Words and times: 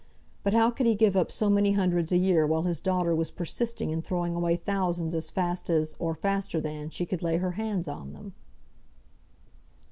But 0.41 0.55
how 0.55 0.71
could 0.71 0.87
he 0.87 0.95
give 0.95 1.15
up 1.15 1.31
so 1.31 1.47
many 1.47 1.73
hundreds 1.73 2.11
a 2.11 2.17
year 2.17 2.47
while 2.47 2.63
his 2.63 2.79
daughter 2.79 3.13
was 3.15 3.29
persisting 3.29 3.91
in 3.91 4.01
throwing 4.01 4.33
away 4.33 4.55
thousands 4.55 5.13
as 5.13 5.29
fast 5.29 5.69
as, 5.69 5.95
or 5.99 6.15
faster 6.15 6.59
than, 6.59 6.89
she 6.89 7.05
could 7.05 7.21
lay 7.21 7.37
her 7.37 7.51
hands 7.51 7.87
on 7.87 8.13
them? 8.13 8.33